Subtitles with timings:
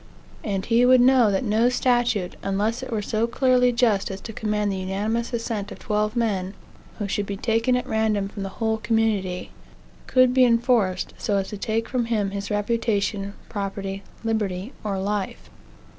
[0.43, 4.33] And he would know that no statute, unless it were so clearly just as to
[4.33, 6.55] command the unanimous assent of twelve men,
[6.97, 9.51] who should be taken at random from the whole community,
[10.07, 15.51] could be enforced so as to take from him his reputation, property, liberty, or life.